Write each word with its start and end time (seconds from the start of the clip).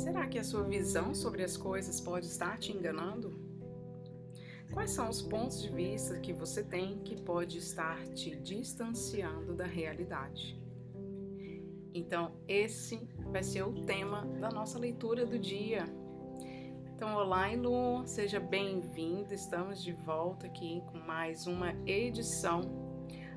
Será 0.00 0.26
que 0.26 0.38
a 0.38 0.44
sua 0.44 0.62
visão 0.62 1.14
sobre 1.14 1.44
as 1.44 1.58
coisas 1.58 2.00
pode 2.00 2.24
estar 2.24 2.58
te 2.58 2.72
enganando? 2.72 3.38
Quais 4.72 4.92
são 4.92 5.10
os 5.10 5.20
pontos 5.20 5.60
de 5.60 5.68
vista 5.68 6.18
que 6.18 6.32
você 6.32 6.64
tem 6.64 7.00
que 7.00 7.20
pode 7.20 7.58
estar 7.58 8.02
te 8.14 8.34
distanciando 8.34 9.52
da 9.52 9.66
realidade? 9.66 10.58
Então, 11.92 12.32
esse 12.48 13.06
vai 13.30 13.42
ser 13.42 13.62
o 13.62 13.84
tema 13.84 14.24
da 14.40 14.48
nossa 14.48 14.78
leitura 14.78 15.26
do 15.26 15.38
dia. 15.38 15.84
Então, 16.94 17.14
olá, 17.14 17.52
Lu, 17.52 18.06
seja 18.06 18.40
bem-vindo. 18.40 19.34
Estamos 19.34 19.82
de 19.82 19.92
volta 19.92 20.46
aqui 20.46 20.82
com 20.90 20.96
mais 20.96 21.46
uma 21.46 21.74
edição 21.84 22.62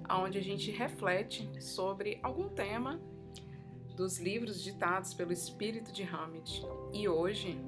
onde 0.10 0.38
a 0.38 0.42
gente 0.42 0.72
reflete 0.72 1.50
sobre 1.62 2.22
algum 2.24 2.48
tema 2.48 3.02
dos 3.96 4.20
livros 4.20 4.62
ditados 4.62 5.14
pelo 5.14 5.32
espírito 5.32 5.92
de 5.92 6.04
Hamid. 6.04 6.66
E 6.92 7.08
hoje, 7.08 7.60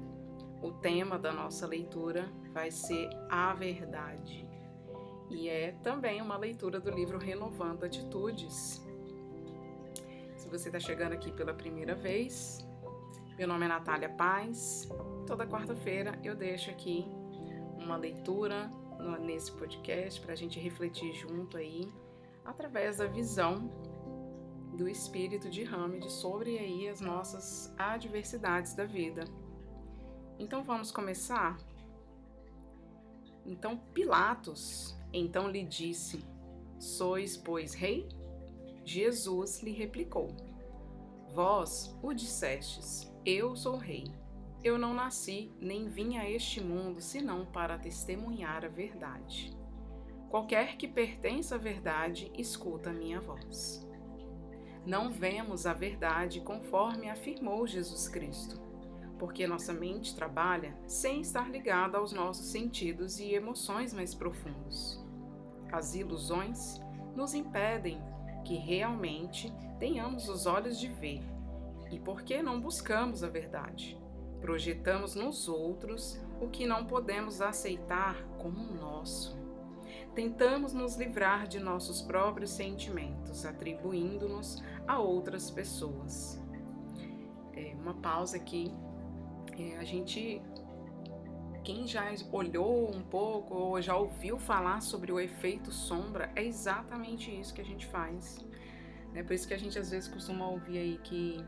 o 0.62 0.72
tema 0.72 1.18
da 1.18 1.32
nossa 1.32 1.66
leitura 1.66 2.28
vai 2.52 2.70
ser 2.70 3.08
a 3.28 3.54
verdade. 3.54 4.46
E 5.30 5.48
é 5.48 5.72
também 5.82 6.20
uma 6.22 6.36
leitura 6.36 6.80
do 6.80 6.90
livro 6.90 7.18
Renovando 7.18 7.84
Atitudes, 7.84 8.86
se 10.46 10.50
você 10.50 10.68
está 10.68 10.78
chegando 10.78 11.12
aqui 11.12 11.32
pela 11.32 11.52
primeira 11.52 11.96
vez, 11.96 12.64
meu 13.36 13.48
nome 13.48 13.64
é 13.64 13.68
Natália 13.68 14.08
Paz. 14.08 14.88
Toda 15.26 15.44
quarta-feira 15.44 16.16
eu 16.22 16.36
deixo 16.36 16.70
aqui 16.70 17.04
uma 17.76 17.96
leitura 17.96 18.70
nesse 19.20 19.50
podcast 19.50 20.20
para 20.20 20.34
a 20.34 20.36
gente 20.36 20.60
refletir 20.60 21.12
junto 21.14 21.56
aí, 21.56 21.92
através 22.44 22.98
da 22.98 23.06
visão 23.06 23.68
do 24.76 24.88
espírito 24.88 25.48
de 25.48 25.64
Hamid 25.64 26.10
sobre 26.10 26.58
aí 26.58 26.88
as 26.88 27.00
nossas 27.00 27.74
adversidades 27.78 28.74
da 28.74 28.84
vida. 28.84 29.24
Então 30.38 30.62
vamos 30.62 30.90
começar? 30.90 31.58
Então 33.44 33.78
Pilatos 33.94 34.96
então 35.12 35.48
lhe 35.48 35.64
disse: 35.64 36.22
Sois, 36.78 37.36
pois, 37.36 37.72
rei? 37.74 38.06
Jesus 38.84 39.62
lhe 39.62 39.72
replicou: 39.72 40.28
Vós 41.34 41.96
o 42.02 42.12
dissestes, 42.12 43.10
eu 43.24 43.56
sou 43.56 43.76
rei. 43.76 44.04
Eu 44.62 44.78
não 44.78 44.94
nasci 44.94 45.50
nem 45.60 45.88
vim 45.88 46.18
a 46.18 46.28
este 46.28 46.60
mundo 46.60 47.00
senão 47.00 47.46
para 47.46 47.78
testemunhar 47.78 48.64
a 48.64 48.68
verdade. 48.68 49.56
Qualquer 50.28 50.76
que 50.76 50.88
pertença 50.88 51.54
à 51.54 51.58
verdade, 51.58 52.30
escuta 52.36 52.90
a 52.90 52.92
minha 52.92 53.20
voz. 53.20 53.86
Não 54.86 55.10
vemos 55.10 55.66
a 55.66 55.72
verdade 55.72 56.40
conforme 56.40 57.10
afirmou 57.10 57.66
Jesus 57.66 58.06
Cristo, 58.06 58.60
porque 59.18 59.44
nossa 59.44 59.72
mente 59.72 60.14
trabalha 60.14 60.78
sem 60.86 61.20
estar 61.20 61.50
ligada 61.50 61.98
aos 61.98 62.12
nossos 62.12 62.46
sentidos 62.46 63.18
e 63.18 63.34
emoções 63.34 63.92
mais 63.92 64.14
profundos. 64.14 65.04
As 65.72 65.96
ilusões 65.96 66.80
nos 67.16 67.34
impedem 67.34 68.00
que 68.44 68.54
realmente 68.54 69.52
tenhamos 69.80 70.28
os 70.28 70.46
olhos 70.46 70.78
de 70.78 70.86
ver. 70.86 71.20
E 71.90 71.98
por 71.98 72.22
que 72.22 72.40
não 72.40 72.60
buscamos 72.60 73.24
a 73.24 73.28
verdade? 73.28 74.00
Projetamos 74.40 75.16
nos 75.16 75.48
outros 75.48 76.20
o 76.40 76.46
que 76.46 76.64
não 76.64 76.86
podemos 76.86 77.40
aceitar 77.40 78.22
como 78.38 78.72
nosso. 78.72 79.36
Tentamos 80.14 80.72
nos 80.72 80.96
livrar 80.96 81.46
de 81.46 81.60
nossos 81.60 82.00
próprios 82.00 82.50
sentimentos, 82.50 83.44
atribuindo-nos 83.44 84.62
a 84.86 84.98
outras 84.98 85.50
pessoas. 85.50 86.40
É 87.52 87.74
uma 87.74 87.94
pausa 87.94 88.36
aqui. 88.36 88.72
É, 89.58 89.76
a 89.76 89.84
gente 89.84 90.42
quem 91.66 91.84
já 91.84 92.14
olhou 92.30 92.94
um 92.94 93.02
pouco 93.02 93.52
ou 93.52 93.82
já 93.82 93.96
ouviu 93.96 94.38
falar 94.38 94.80
sobre 94.80 95.10
o 95.10 95.18
efeito 95.18 95.72
sombra, 95.72 96.30
é 96.36 96.44
exatamente 96.44 97.28
isso 97.28 97.52
que 97.52 97.60
a 97.60 97.64
gente 97.64 97.84
faz. 97.86 98.38
É 99.12 99.22
por 99.22 99.32
isso 99.32 99.48
que 99.48 99.54
a 99.54 99.58
gente 99.58 99.76
às 99.76 99.90
vezes 99.90 100.08
costuma 100.08 100.46
ouvir 100.46 100.78
aí 100.78 100.98
que 101.02 101.44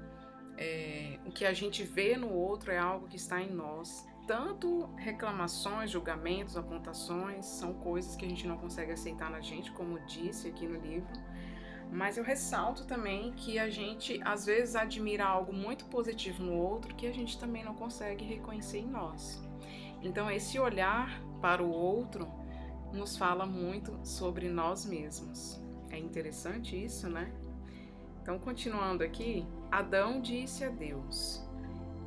é, 0.56 1.21
o 1.25 1.31
que 1.31 1.44
a 1.44 1.53
gente 1.53 1.84
vê 1.84 2.16
no 2.16 2.32
outro 2.32 2.72
é 2.72 2.78
algo 2.78 3.06
que 3.06 3.16
está 3.16 3.41
em 3.41 3.53
nós. 3.53 4.04
Tanto 4.27 4.93
reclamações, 4.97 5.91
julgamentos, 5.91 6.56
apontações 6.56 7.47
são 7.47 7.72
coisas 7.75 8.16
que 8.16 8.27
a 8.27 8.28
gente 8.28 8.47
não 8.47 8.59
consegue 8.59 8.91
aceitar 8.91 9.31
na 9.31 9.41
gente, 9.41 9.71
como 9.71 10.00
disse 10.00 10.48
aqui 10.48 10.66
no 10.66 10.81
livro. 10.81 11.09
Mas 11.91 12.19
eu 12.19 12.25
ressalto 12.25 12.84
também 12.84 13.32
que 13.32 13.59
a 13.59 13.71
gente 13.71 14.21
às 14.25 14.44
vezes 14.44 14.76
admira 14.76 15.25
algo 15.25 15.53
muito 15.53 15.87
positivo 15.87 16.43
no 16.43 16.54
outro 16.54 16.94
que 16.94 17.06
a 17.06 17.12
gente 17.12 17.38
também 17.38 17.65
não 17.65 17.75
consegue 17.75 18.25
reconhecer 18.25 18.78
em 18.78 18.87
nós. 18.87 19.43
Então, 20.03 20.31
esse 20.31 20.59
olhar 20.59 21.21
para 21.41 21.62
o 21.62 21.71
outro 21.71 22.28
nos 22.93 23.16
fala 23.16 23.47
muito 23.47 23.98
sobre 24.04 24.48
nós 24.48 24.84
mesmos. 24.84 25.60
É 25.91 25.98
interessante 25.98 26.82
isso, 26.82 27.09
né? 27.09 27.32
Então, 28.22 28.38
continuando 28.38 29.03
aqui, 29.03 29.47
Adão 29.71 30.21
disse 30.21 30.65
a 30.65 30.69
Deus: 30.69 31.43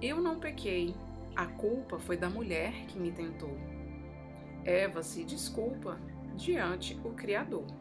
Eu 0.02 0.22
não 0.22 0.40
pequei, 0.40 0.96
a 1.36 1.48
culpa 1.48 2.00
foi 2.00 2.16
da 2.16 2.30
mulher 2.30 2.86
que 2.86 3.00
me 3.00 3.12
tentou. 3.12 3.58
Eva 4.64 5.02
se 5.02 5.24
desculpa 5.24 6.00
diante 6.36 7.00
o 7.04 7.12
Criador. 7.14 7.81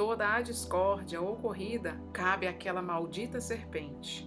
Toda 0.00 0.32
a 0.32 0.40
discórdia 0.40 1.20
ocorrida 1.20 2.00
cabe 2.10 2.48
àquela 2.48 2.80
maldita 2.80 3.38
serpente. 3.38 4.26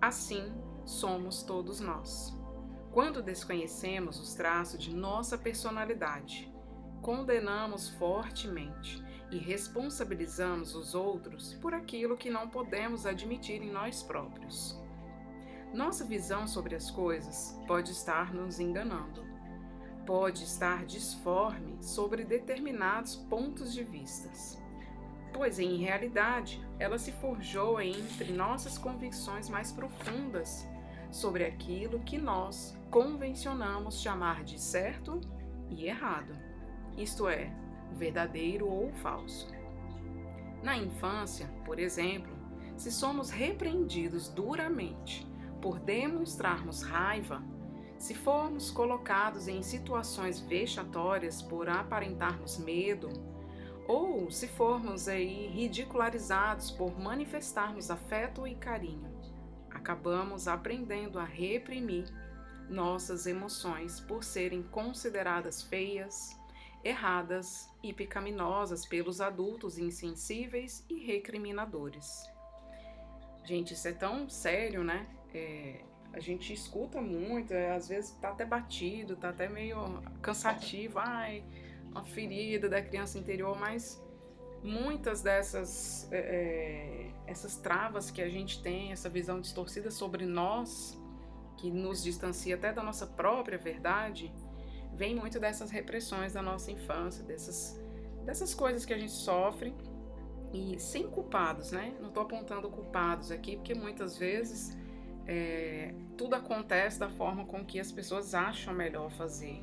Assim 0.00 0.52
somos 0.84 1.44
todos 1.44 1.78
nós. 1.78 2.36
Quando 2.90 3.22
desconhecemos 3.22 4.18
os 4.18 4.34
traços 4.34 4.82
de 4.82 4.92
nossa 4.92 5.38
personalidade, 5.38 6.52
condenamos 7.00 7.90
fortemente 7.90 9.00
e 9.30 9.38
responsabilizamos 9.38 10.74
os 10.74 10.96
outros 10.96 11.54
por 11.54 11.74
aquilo 11.74 12.16
que 12.16 12.28
não 12.28 12.48
podemos 12.48 13.06
admitir 13.06 13.62
em 13.62 13.70
nós 13.70 14.02
próprios. 14.02 14.76
Nossa 15.72 16.04
visão 16.04 16.48
sobre 16.48 16.74
as 16.74 16.90
coisas 16.90 17.56
pode 17.68 17.92
estar 17.92 18.34
nos 18.34 18.58
enganando, 18.58 19.24
pode 20.04 20.42
estar 20.42 20.84
disforme 20.84 21.80
sobre 21.80 22.24
determinados 22.24 23.14
pontos 23.14 23.72
de 23.72 23.84
vistas, 23.84 24.60
pois 25.32 25.58
em 25.58 25.76
realidade 25.76 26.64
ela 26.78 26.98
se 26.98 27.12
forjou 27.12 27.80
entre 27.80 28.32
nossas 28.32 28.76
convicções 28.78 29.48
mais 29.48 29.72
profundas 29.72 30.66
sobre 31.10 31.44
aquilo 31.44 32.00
que 32.00 32.18
nós 32.18 32.76
convencionamos 32.90 34.00
chamar 34.00 34.44
de 34.44 34.60
certo 34.60 35.20
e 35.70 35.86
errado, 35.86 36.32
isto 36.96 37.28
é, 37.28 37.52
verdadeiro 37.92 38.68
ou 38.68 38.92
falso. 38.94 39.48
Na 40.62 40.76
infância, 40.76 41.46
por 41.64 41.78
exemplo, 41.78 42.32
se 42.76 42.90
somos 42.90 43.30
repreendidos 43.30 44.28
duramente 44.28 45.26
por 45.60 45.78
demonstrarmos 45.78 46.82
raiva, 46.82 47.42
se 47.98 48.14
formos 48.14 48.70
colocados 48.70 49.46
em 49.46 49.62
situações 49.62 50.40
vexatórias 50.40 51.40
por 51.40 51.68
aparentarmos 51.68 52.58
medo, 52.58 53.08
ou 53.92 54.30
se 54.30 54.48
formos 54.48 55.06
aí 55.06 55.48
ridicularizados 55.48 56.70
por 56.70 56.98
manifestarmos 56.98 57.90
afeto 57.90 58.46
e 58.46 58.54
carinho, 58.54 59.12
acabamos 59.70 60.48
aprendendo 60.48 61.18
a 61.18 61.24
reprimir 61.24 62.06
nossas 62.70 63.26
emoções 63.26 64.00
por 64.00 64.24
serem 64.24 64.62
consideradas 64.62 65.62
feias, 65.62 66.34
erradas 66.82 67.68
e 67.82 67.92
pecaminosas 67.92 68.86
pelos 68.86 69.20
adultos 69.20 69.76
insensíveis 69.76 70.86
e 70.88 71.04
recriminadores. 71.04 72.26
Gente, 73.44 73.74
isso 73.74 73.88
é 73.88 73.92
tão 73.92 74.26
sério, 74.26 74.82
né? 74.82 75.06
É, 75.34 75.84
a 76.14 76.18
gente 76.18 76.50
escuta 76.50 76.98
muito, 76.98 77.52
é, 77.52 77.74
às 77.74 77.88
vezes 77.88 78.12
tá 78.12 78.30
até 78.30 78.46
batido, 78.46 79.16
tá 79.16 79.28
até 79.28 79.50
meio 79.50 80.02
cansativo, 80.22 80.98
ai, 80.98 81.44
uma 81.92 82.04
ferida 82.04 82.68
da 82.68 82.82
criança 82.82 83.18
interior, 83.18 83.56
mas 83.58 84.02
muitas 84.62 85.22
dessas 85.22 86.10
é, 86.10 86.18
é, 86.18 87.10
essas 87.26 87.56
travas 87.56 88.10
que 88.10 88.22
a 88.22 88.28
gente 88.28 88.62
tem, 88.62 88.92
essa 88.92 89.08
visão 89.08 89.40
distorcida 89.40 89.90
sobre 89.90 90.24
nós, 90.24 90.98
que 91.58 91.70
nos 91.70 92.02
distancia 92.02 92.54
até 92.54 92.72
da 92.72 92.82
nossa 92.82 93.06
própria 93.06 93.58
verdade, 93.58 94.32
vem 94.94 95.14
muito 95.14 95.38
dessas 95.38 95.70
repressões 95.70 96.32
da 96.32 96.42
nossa 96.42 96.70
infância, 96.70 97.22
dessas, 97.22 97.80
dessas 98.24 98.54
coisas 98.54 98.84
que 98.84 98.92
a 98.92 98.98
gente 98.98 99.12
sofre 99.12 99.74
e 100.52 100.78
sem 100.78 101.08
culpados, 101.08 101.70
né? 101.70 101.94
Não 102.00 102.08
estou 102.08 102.22
apontando 102.22 102.68
culpados 102.68 103.30
aqui, 103.30 103.56
porque 103.56 103.74
muitas 103.74 104.18
vezes 104.18 104.76
é, 105.26 105.94
tudo 106.16 106.34
acontece 106.34 106.98
da 106.98 107.08
forma 107.08 107.44
com 107.46 107.64
que 107.64 107.78
as 107.78 107.92
pessoas 107.92 108.34
acham 108.34 108.74
melhor 108.74 109.10
fazer, 109.12 109.62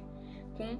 com 0.57 0.77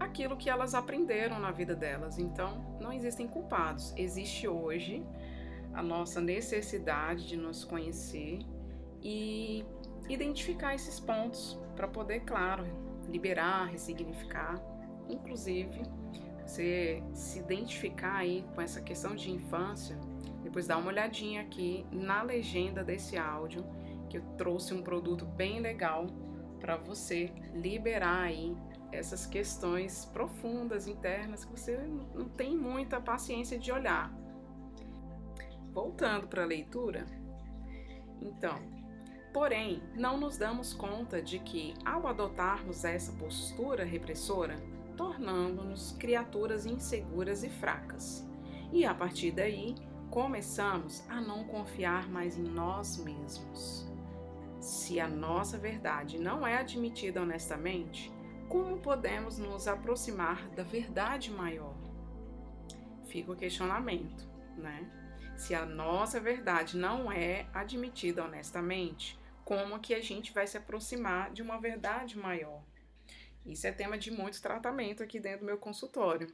aquilo 0.00 0.36
que 0.36 0.48
elas 0.48 0.74
aprenderam 0.74 1.38
na 1.38 1.52
vida 1.52 1.76
delas. 1.76 2.18
Então, 2.18 2.76
não 2.80 2.92
existem 2.92 3.28
culpados. 3.28 3.92
Existe 3.96 4.48
hoje 4.48 5.06
a 5.74 5.82
nossa 5.82 6.20
necessidade 6.20 7.28
de 7.28 7.36
nos 7.36 7.64
conhecer 7.64 8.40
e 9.02 9.64
identificar 10.08 10.74
esses 10.74 10.98
pontos 10.98 11.60
para 11.76 11.86
poder, 11.86 12.20
claro, 12.20 12.64
liberar, 13.08 13.66
ressignificar, 13.66 14.60
inclusive 15.08 15.82
você 16.44 17.02
se 17.12 17.38
identificar 17.38 18.16
aí 18.16 18.44
com 18.54 18.60
essa 18.60 18.80
questão 18.80 19.14
de 19.14 19.30
infância, 19.30 19.96
depois 20.42 20.66
dá 20.66 20.76
uma 20.76 20.88
olhadinha 20.88 21.42
aqui 21.42 21.86
na 21.92 22.22
legenda 22.22 22.82
desse 22.82 23.16
áudio, 23.16 23.64
que 24.08 24.18
eu 24.18 24.22
trouxe 24.36 24.74
um 24.74 24.82
produto 24.82 25.24
bem 25.24 25.60
legal 25.60 26.06
para 26.58 26.76
você 26.76 27.32
liberar 27.54 28.22
aí 28.22 28.56
essas 28.92 29.26
questões 29.26 30.04
profundas, 30.06 30.86
internas, 30.86 31.44
que 31.44 31.52
você 31.52 31.76
não 32.14 32.28
tem 32.28 32.56
muita 32.56 33.00
paciência 33.00 33.58
de 33.58 33.70
olhar. 33.70 34.12
Voltando 35.72 36.26
para 36.26 36.42
a 36.42 36.46
leitura, 36.46 37.06
então, 38.20 38.58
porém, 39.32 39.82
não 39.94 40.18
nos 40.18 40.36
damos 40.36 40.74
conta 40.74 41.22
de 41.22 41.38
que, 41.38 41.74
ao 41.84 42.06
adotarmos 42.06 42.84
essa 42.84 43.12
postura 43.12 43.84
repressora, 43.84 44.56
tornamos-nos 44.96 45.92
criaturas 45.92 46.66
inseguras 46.66 47.42
e 47.42 47.48
fracas. 47.48 48.28
E 48.72 48.84
a 48.84 48.94
partir 48.94 49.30
daí, 49.30 49.74
começamos 50.10 51.08
a 51.08 51.20
não 51.20 51.44
confiar 51.44 52.08
mais 52.08 52.36
em 52.36 52.42
nós 52.42 52.98
mesmos. 52.98 53.88
Se 54.60 55.00
a 55.00 55.08
nossa 55.08 55.56
verdade 55.56 56.18
não 56.18 56.46
é 56.46 56.58
admitida 56.58 57.22
honestamente, 57.22 58.12
como 58.50 58.80
podemos 58.80 59.38
nos 59.38 59.68
aproximar 59.68 60.50
da 60.50 60.64
verdade 60.64 61.30
maior? 61.30 61.72
Fica 63.06 63.30
o 63.30 63.36
questionamento, 63.36 64.28
né? 64.56 64.90
Se 65.38 65.54
a 65.54 65.64
nossa 65.64 66.18
verdade 66.18 66.76
não 66.76 67.12
é 67.12 67.46
admitida 67.54 68.24
honestamente, 68.24 69.16
como 69.44 69.78
que 69.78 69.94
a 69.94 70.02
gente 70.02 70.32
vai 70.32 70.48
se 70.48 70.58
aproximar 70.58 71.32
de 71.32 71.42
uma 71.42 71.60
verdade 71.60 72.18
maior? 72.18 72.64
Isso 73.46 73.68
é 73.68 73.72
tema 73.72 73.96
de 73.96 74.10
muito 74.10 74.42
tratamento 74.42 75.00
aqui 75.00 75.20
dentro 75.20 75.40
do 75.40 75.46
meu 75.46 75.56
consultório, 75.56 76.26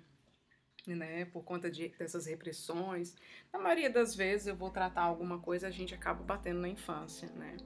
né? 0.87 1.27
Por 1.27 1.45
conta 1.45 1.71
de, 1.71 1.89
dessas 1.99 2.25
repressões. 2.25 3.15
Na 3.53 3.59
maioria 3.59 3.91
das 3.91 4.15
vezes 4.15 4.47
eu 4.47 4.57
vou 4.57 4.71
tratar 4.71 5.03
alguma 5.03 5.39
coisa, 5.39 5.69
a 5.69 5.71
gente 5.71 5.95
acaba 5.95 6.25
batendo 6.25 6.61
na 6.61 6.69
infância, 6.69 7.29
né? 7.35 7.59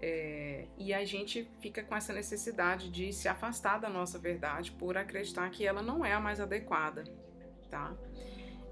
É, 0.00 0.66
e 0.76 0.92
a 0.92 1.04
gente 1.04 1.48
fica 1.60 1.82
com 1.82 1.96
essa 1.96 2.12
necessidade 2.12 2.90
de 2.90 3.12
se 3.12 3.28
afastar 3.28 3.78
da 3.78 3.88
nossa 3.88 4.18
verdade 4.18 4.72
por 4.72 4.96
acreditar 4.96 5.48
que 5.50 5.66
ela 5.66 5.82
não 5.82 6.04
é 6.04 6.12
a 6.12 6.20
mais 6.20 6.40
adequada, 6.40 7.04
tá? 7.70 7.94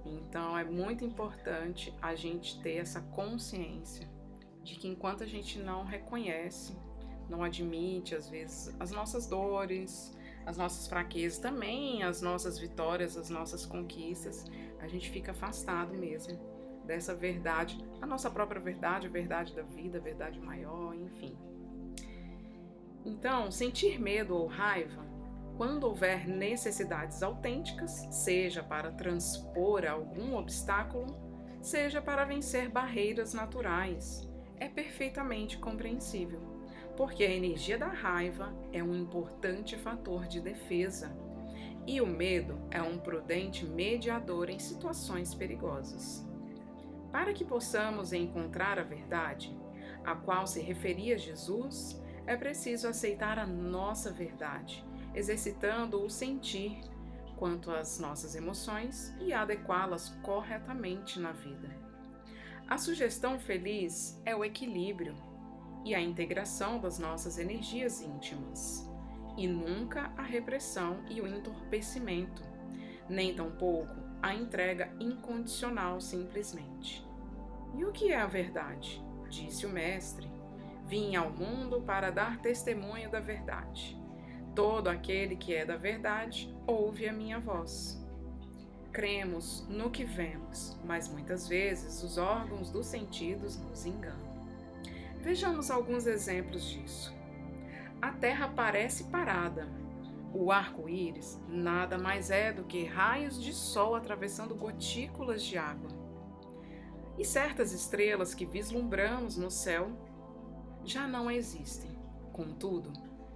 Então 0.05 0.56
é 0.56 0.65
muito 0.65 1.05
importante 1.05 1.94
a 2.03 2.15
gente 2.15 2.61
ter 2.61 2.76
essa 2.76 3.00
consciência 3.00 4.06
de 4.62 4.76
que 4.76 4.87
enquanto 4.87 5.23
a 5.23 5.26
gente 5.26 5.59
não 5.59 5.85
reconhece 5.85 6.76
não 7.29 7.43
admite, 7.43 8.15
às 8.15 8.29
vezes, 8.29 8.75
as 8.79 8.91
nossas 8.91 9.26
dores, 9.26 10.15
as 10.44 10.59
nossas 10.59 10.87
fraquezas, 10.87 11.38
também 11.38 12.03
as 12.03 12.21
nossas 12.21 12.59
vitórias, 12.59 13.17
as 13.17 13.31
nossas 13.31 13.65
conquistas, 13.65 14.44
a 14.79 14.87
gente 14.87 15.09
fica 15.11 15.32
afastado 15.32 15.97
mesmo 15.97 16.38
dessa 16.87 17.15
verdade, 17.15 17.79
a 18.01 18.07
nossa 18.07 18.31
própria 18.31 18.61
verdade, 18.61 19.07
a 19.07 19.11
verdade 19.11 19.55
da 19.55 19.63
vida, 19.63 19.99
a 19.99 20.01
verdade 20.01 20.41
maior, 20.41 20.95
enfim. 20.95 21.37
Então, 23.05 23.51
sentir 23.51 24.01
medo 24.01 24.37
ou 24.37 24.47
raiva, 24.47 25.05
quando 25.57 25.85
houver 25.85 26.27
necessidades 26.27 27.23
autênticas, 27.23 28.07
seja 28.11 28.63
para 28.63 28.91
transpor 28.93 29.85
algum 29.85 30.37
obstáculo, 30.37 31.17
seja 31.61 32.01
para 32.01 32.25
vencer 32.25 32.69
barreiras 32.69 33.35
naturais, 33.35 34.29
é 34.59 34.69
perfeitamente 34.69 35.59
compreensível 35.59 36.55
porque 36.97 37.25
a 37.25 37.31
energia 37.31 37.77
da 37.77 37.89
raiva 37.89 38.55
é 38.73 38.83
um 38.83 38.95
importante 38.95 39.77
fator 39.77 40.27
de 40.27 40.41
defesa 40.41 41.15
e 41.87 42.01
o 42.01 42.07
medo 42.07 42.59
é 42.71 42.81
um 42.81 42.99
prudente 42.99 43.67
mediador 43.67 44.49
em 44.49 44.59
situações 44.59 45.35
perigosas. 45.35 46.27
Para 47.14 47.32
que 47.32 47.44
possamos 47.44 48.12
encontrar 48.12 48.76
a 48.76 48.82
verdade, 48.82 49.56
a 50.05 50.16
qual 50.16 50.49
se 50.49 50.61
referia 50.61 51.16
Jesus, 51.16 52.02
é 52.26 52.37
preciso 52.37 52.88
aceitar 52.88 53.38
a 53.38 53.46
nossa 53.46 54.11
verdade, 54.11 54.84
exercitando 55.14 56.02
o 56.02 56.11
sentir 56.11 56.81
quanto 57.37 57.70
às 57.70 58.00
nossas 58.00 58.34
emoções 58.34 59.14
e 59.20 59.32
adequá-las 59.32 60.08
corretamente 60.25 61.20
na 61.20 61.31
vida. 61.31 61.70
A 62.66 62.76
sugestão 62.78 63.38
feliz 63.38 64.20
é 64.25 64.34
o 64.34 64.44
equilíbrio 64.44 65.14
e 65.84 65.94
a 65.94 66.00
integração 66.00 66.81
das 66.81 66.99
nossas 66.99 67.38
energias 67.38 68.02
íntimas, 68.02 68.90
e 69.38 69.46
nunca 69.46 70.12
a 70.16 70.22
repressão 70.22 71.05
e 71.08 71.20
o 71.20 71.28
entorpecimento, 71.28 72.43
nem 73.08 73.37
tampouco 73.37 74.04
a 74.25 74.35
entrega 74.35 74.91
incondicional 74.99 76.00
simplesmente. 76.00 77.06
E 77.75 77.85
o 77.85 77.93
que 77.93 78.11
é 78.11 78.17
a 78.17 78.26
verdade? 78.26 79.05
Disse 79.29 79.67
o 79.67 79.69
Mestre. 79.69 80.26
Vim 80.87 81.15
ao 81.15 81.29
mundo 81.29 81.82
para 81.82 82.11
dar 82.11 82.38
testemunho 82.38 83.11
da 83.11 83.21
verdade. 83.21 84.00
Todo 84.55 84.88
aquele 84.88 85.37
que 85.37 85.55
é 85.55 85.67
da 85.67 85.76
verdade 85.76 86.50
ouve 86.67 87.06
a 87.06 87.12
minha 87.12 87.38
voz. 87.38 88.03
Cremos 88.91 89.67
no 89.69 89.91
que 89.91 90.05
vemos, 90.05 90.75
mas 90.87 91.06
muitas 91.06 91.47
vezes 91.47 92.03
os 92.03 92.17
órgãos 92.17 92.71
dos 92.71 92.87
sentidos 92.87 93.59
nos 93.59 93.85
enganam. 93.85 94.49
Vejamos 95.21 95.71
alguns 95.71 96.06
exemplos 96.06 96.65
disso. 96.65 97.15
A 98.00 98.11
Terra 98.11 98.49
parece 98.49 99.05
parada. 99.05 99.69
O 100.37 100.51
arco-íris 100.51 101.41
nada 101.49 101.97
mais 101.97 102.29
é 102.29 102.53
do 102.53 102.65
que 102.65 102.85
raios 102.85 103.41
de 103.41 103.53
sol 103.53 103.95
atravessando 103.95 104.57
gotículas 104.57 105.45
de 105.45 105.57
água. 105.57 105.89
E 107.17 107.25
certas 107.25 107.73
estrelas 107.73 108.35
que 108.35 108.45
vislumbramos 108.45 109.37
no 109.37 109.49
céu 109.49 109.93
já 110.85 111.07
não 111.07 111.31
existem. 111.31 111.97
Contudo, 112.33 112.93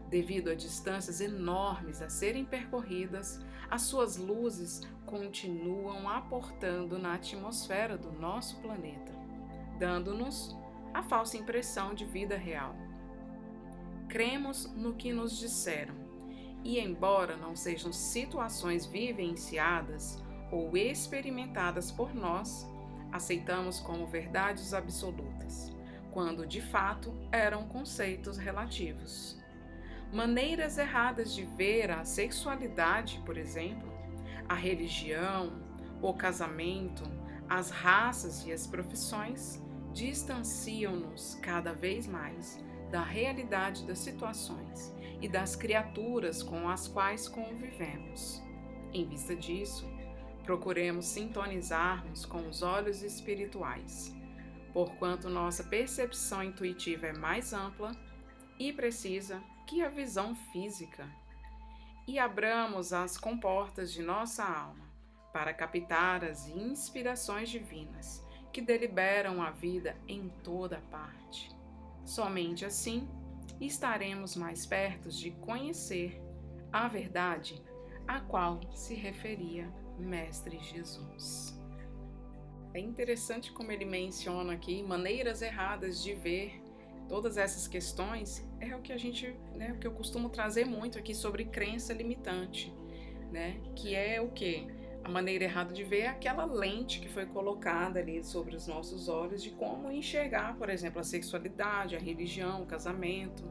devido 0.08 0.50
a 0.50 0.56
distâncias 0.56 1.20
enormes 1.20 2.02
a 2.02 2.08
serem 2.08 2.44
percorridas, 2.44 3.40
as 3.70 3.82
suas 3.82 4.16
luzes 4.16 4.80
continuam 5.06 6.08
aportando 6.08 6.98
na 6.98 7.14
atmosfera 7.14 7.96
do 7.96 8.10
nosso 8.10 8.56
planeta, 8.60 9.12
dando-nos 9.78 10.56
a 10.92 11.02
falsa 11.04 11.36
impressão 11.36 11.94
de 11.94 12.04
vida 12.04 12.36
real. 12.36 12.74
Cremos 14.08 14.66
no 14.74 14.94
que 14.94 15.12
nos 15.12 15.38
disseram, 15.38 16.07
e 16.64 16.78
embora 16.78 17.36
não 17.36 17.54
sejam 17.54 17.92
situações 17.92 18.86
vivenciadas 18.86 20.22
ou 20.50 20.76
experimentadas 20.76 21.90
por 21.90 22.14
nós, 22.14 22.66
aceitamos 23.12 23.80
como 23.80 24.06
verdades 24.06 24.74
absolutas, 24.74 25.74
quando 26.10 26.46
de 26.46 26.60
fato 26.60 27.14
eram 27.30 27.68
conceitos 27.68 28.36
relativos. 28.36 29.38
Maneiras 30.12 30.78
erradas 30.78 31.34
de 31.34 31.44
ver 31.44 31.90
a 31.90 32.04
sexualidade, 32.04 33.20
por 33.26 33.36
exemplo, 33.36 33.92
a 34.48 34.54
religião, 34.54 35.52
o 36.00 36.14
casamento, 36.14 37.02
as 37.48 37.70
raças 37.70 38.46
e 38.46 38.52
as 38.52 38.66
profissões 38.66 39.62
distanciam-nos 39.92 41.38
cada 41.42 41.72
vez 41.72 42.06
mais 42.06 42.62
da 42.90 43.02
realidade 43.02 43.84
das 43.84 43.98
situações 43.98 44.94
e 45.20 45.28
das 45.28 45.56
criaturas 45.56 46.42
com 46.42 46.68
as 46.68 46.86
quais 46.86 47.28
convivemos. 47.28 48.42
Em 48.92 49.06
vista 49.06 49.34
disso, 49.34 49.86
procuremos 50.44 51.06
sintonizarmos 51.06 52.24
com 52.24 52.48
os 52.48 52.62
olhos 52.62 53.02
espirituais, 53.02 54.14
porquanto 54.72 55.28
nossa 55.28 55.64
percepção 55.64 56.42
intuitiva 56.42 57.08
é 57.08 57.12
mais 57.12 57.52
ampla 57.52 57.92
e 58.58 58.72
precisa 58.72 59.42
que 59.66 59.82
a 59.82 59.88
visão 59.88 60.34
física, 60.52 61.06
e 62.06 62.18
abramos 62.18 62.94
as 62.94 63.18
comportas 63.18 63.92
de 63.92 64.02
nossa 64.02 64.42
alma 64.42 64.88
para 65.32 65.52
captar 65.52 66.24
as 66.24 66.48
inspirações 66.48 67.50
divinas 67.50 68.24
que 68.50 68.62
deliberam 68.62 69.42
a 69.42 69.50
vida 69.50 69.94
em 70.08 70.30
toda 70.42 70.80
parte. 70.90 71.54
Somente 72.06 72.64
assim 72.64 73.06
estaremos 73.60 74.36
mais 74.36 74.64
perto 74.64 75.08
de 75.08 75.30
conhecer 75.32 76.20
a 76.72 76.88
verdade 76.88 77.62
a 78.06 78.20
qual 78.20 78.60
se 78.74 78.94
referia 78.94 79.72
Mestre 79.98 80.58
Jesus. 80.58 81.58
É 82.72 82.78
interessante 82.78 83.52
como 83.52 83.72
ele 83.72 83.84
menciona 83.84 84.52
aqui 84.52 84.82
maneiras 84.82 85.42
erradas 85.42 86.02
de 86.02 86.14
ver 86.14 86.62
todas 87.08 87.38
essas 87.38 87.66
questões 87.66 88.46
é 88.60 88.76
o 88.76 88.82
que 88.82 88.92
a 88.92 88.98
gente, 88.98 89.34
né, 89.54 89.72
o 89.72 89.78
que 89.78 89.86
eu 89.86 89.92
costumo 89.92 90.28
trazer 90.28 90.64
muito 90.64 90.98
aqui 90.98 91.14
sobre 91.14 91.46
crença 91.46 91.92
limitante, 91.92 92.72
né, 93.32 93.60
que 93.74 93.94
é 93.94 94.20
o 94.20 94.30
que 94.30 94.66
a 95.08 95.10
maneira 95.10 95.44
errada 95.44 95.72
de 95.72 95.82
ver 95.82 96.00
é 96.00 96.08
aquela 96.08 96.44
lente 96.44 97.00
que 97.00 97.08
foi 97.08 97.24
colocada 97.24 97.98
ali 97.98 98.22
sobre 98.22 98.54
os 98.54 98.66
nossos 98.66 99.08
olhos 99.08 99.42
de 99.42 99.50
como 99.50 99.90
enxergar, 99.90 100.54
por 100.56 100.68
exemplo, 100.68 101.00
a 101.00 101.02
sexualidade, 101.02 101.96
a 101.96 101.98
religião, 101.98 102.62
o 102.62 102.66
casamento. 102.66 103.50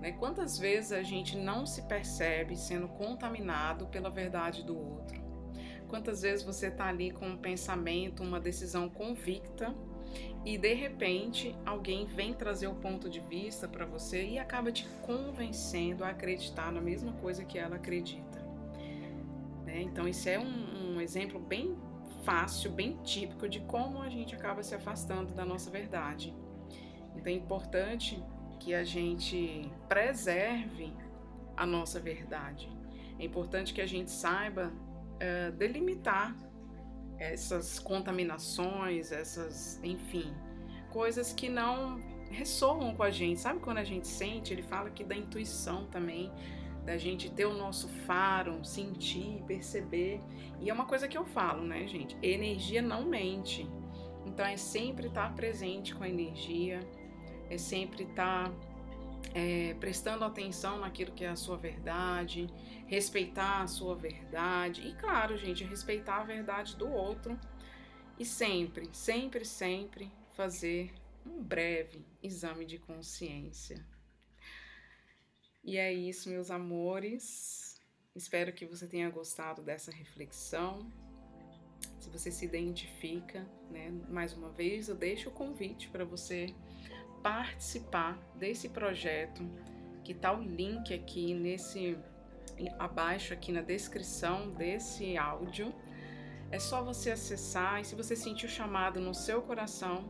Né? 0.00 0.12
Quantas 0.12 0.58
vezes 0.58 0.92
a 0.92 1.02
gente 1.02 1.36
não 1.36 1.66
se 1.66 1.82
percebe 1.82 2.56
sendo 2.56 2.88
contaminado 2.88 3.86
pela 3.88 4.08
verdade 4.08 4.64
do 4.64 4.74
outro? 4.78 5.20
Quantas 5.88 6.22
vezes 6.22 6.42
você 6.42 6.68
está 6.68 6.86
ali 6.86 7.10
com 7.10 7.28
um 7.28 7.36
pensamento, 7.36 8.22
uma 8.22 8.40
decisão 8.40 8.88
convicta 8.88 9.74
e 10.42 10.56
de 10.56 10.72
repente 10.72 11.54
alguém 11.66 12.06
vem 12.06 12.32
trazer 12.32 12.68
o 12.68 12.76
ponto 12.76 13.10
de 13.10 13.20
vista 13.20 13.68
para 13.68 13.84
você 13.84 14.24
e 14.24 14.38
acaba 14.38 14.72
te 14.72 14.88
convencendo 15.02 16.02
a 16.02 16.08
acreditar 16.08 16.72
na 16.72 16.80
mesma 16.80 17.12
coisa 17.12 17.44
que 17.44 17.58
ela 17.58 17.76
acredita. 17.76 18.31
Né? 19.72 19.82
Então, 19.82 20.06
isso 20.06 20.28
é 20.28 20.38
um, 20.38 20.96
um 20.96 21.00
exemplo 21.00 21.40
bem 21.40 21.76
fácil, 22.24 22.70
bem 22.70 22.98
típico 23.02 23.48
de 23.48 23.60
como 23.60 24.02
a 24.02 24.08
gente 24.08 24.34
acaba 24.34 24.62
se 24.62 24.74
afastando 24.74 25.32
da 25.32 25.44
nossa 25.44 25.70
verdade. 25.70 26.34
Então, 27.16 27.32
é 27.32 27.36
importante 27.36 28.22
que 28.60 28.74
a 28.74 28.84
gente 28.84 29.70
preserve 29.88 30.92
a 31.56 31.64
nossa 31.64 31.98
verdade. 31.98 32.70
É 33.18 33.24
importante 33.24 33.72
que 33.72 33.80
a 33.80 33.86
gente 33.86 34.10
saiba 34.10 34.72
uh, 34.72 35.52
delimitar 35.52 36.36
essas 37.18 37.78
contaminações, 37.78 39.10
essas, 39.10 39.80
enfim, 39.82 40.34
coisas 40.90 41.32
que 41.32 41.48
não 41.48 42.00
ressoam 42.30 42.94
com 42.94 43.02
a 43.02 43.10
gente. 43.10 43.40
Sabe 43.40 43.60
quando 43.60 43.78
a 43.78 43.84
gente 43.84 44.06
sente? 44.06 44.52
Ele 44.52 44.62
fala 44.62 44.90
que 44.90 45.04
da 45.04 45.14
intuição 45.14 45.86
também, 45.86 46.32
da 46.84 46.96
gente 46.98 47.30
ter 47.30 47.46
o 47.46 47.54
nosso 47.54 47.88
faro, 47.88 48.64
sentir, 48.64 49.42
perceber. 49.46 50.20
E 50.60 50.68
é 50.68 50.74
uma 50.74 50.86
coisa 50.86 51.06
que 51.06 51.16
eu 51.16 51.24
falo, 51.24 51.62
né, 51.62 51.86
gente? 51.86 52.16
Energia 52.22 52.82
não 52.82 53.04
mente. 53.04 53.68
Então 54.26 54.44
é 54.44 54.56
sempre 54.56 55.08
estar 55.08 55.34
presente 55.34 55.94
com 55.94 56.04
a 56.04 56.08
energia, 56.08 56.80
é 57.50 57.58
sempre 57.58 58.04
estar 58.04 58.52
é, 59.34 59.74
prestando 59.74 60.24
atenção 60.24 60.78
naquilo 60.78 61.12
que 61.12 61.24
é 61.24 61.28
a 61.28 61.36
sua 61.36 61.56
verdade, 61.56 62.48
respeitar 62.86 63.62
a 63.62 63.66
sua 63.66 63.94
verdade 63.94 64.86
e, 64.86 64.94
claro, 64.94 65.36
gente, 65.36 65.64
respeitar 65.64 66.20
a 66.20 66.24
verdade 66.24 66.76
do 66.76 66.88
outro 66.88 67.38
e 68.18 68.24
sempre, 68.24 68.88
sempre, 68.92 69.44
sempre 69.44 70.10
fazer 70.32 70.92
um 71.24 71.42
breve 71.42 72.04
exame 72.22 72.64
de 72.64 72.78
consciência. 72.78 73.84
E 75.64 75.76
é 75.76 75.92
isso, 75.92 76.28
meus 76.28 76.50
amores. 76.50 77.80
Espero 78.16 78.52
que 78.52 78.66
você 78.66 78.86
tenha 78.86 79.08
gostado 79.08 79.62
dessa 79.62 79.92
reflexão. 79.92 80.90
Se 82.00 82.10
você 82.10 82.32
se 82.32 82.44
identifica, 82.44 83.46
né, 83.70 83.90
mais 84.08 84.32
uma 84.32 84.50
vez, 84.50 84.88
eu 84.88 84.96
deixo 84.96 85.28
o 85.28 85.32
convite 85.32 85.88
para 85.88 86.04
você 86.04 86.52
participar 87.22 88.18
desse 88.34 88.68
projeto, 88.68 89.48
que 90.02 90.12
tá 90.12 90.32
o 90.32 90.42
link 90.42 90.92
aqui 90.92 91.32
nesse 91.32 91.96
abaixo 92.78 93.32
aqui 93.32 93.52
na 93.52 93.62
descrição 93.62 94.50
desse 94.50 95.16
áudio. 95.16 95.72
É 96.50 96.58
só 96.58 96.82
você 96.82 97.12
acessar 97.12 97.80
e 97.80 97.84
se 97.84 97.94
você 97.94 98.16
sentir 98.16 98.46
o 98.46 98.48
chamado 98.48 99.00
no 99.00 99.14
seu 99.14 99.40
coração, 99.40 100.04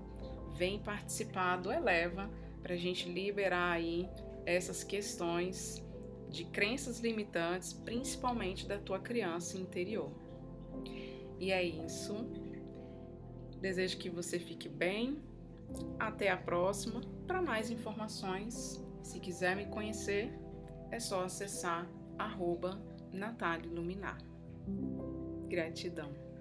vem 0.57 0.79
participar 0.79 1.59
do 1.59 1.71
Eleva 1.71 2.31
para 2.63 2.73
a 2.73 2.77
gente 2.77 3.09
liberar 3.09 3.73
aí 3.73 4.09
essas 4.47 4.83
questões 4.83 5.85
de 6.29 6.45
crenças 6.47 7.01
limitantes, 7.01 7.73
principalmente 7.73 8.67
da 8.67 8.79
tua 8.79 8.99
criança 8.99 9.59
interior. 9.59 10.11
E 11.39 11.53
é 11.53 11.63
isso. 11.63 12.15
Desejo 13.61 13.99
que 13.99 14.09
você 14.09 14.39
fique 14.39 14.69
bem. 14.69 15.23
Até 15.99 16.31
a 16.31 16.37
próxima. 16.37 17.01
Para 17.27 17.41
mais 17.41 17.71
informações, 17.71 18.85
se 19.03 19.21
quiser 19.21 19.57
me 19.57 19.67
conhecer, 19.67 20.33
é 20.91 20.99
só 20.99 21.25
acessar 21.25 21.91
arroba 22.19 22.81
Natália 23.13 23.71
Luminar. 23.71 24.19
Gratidão. 25.49 26.32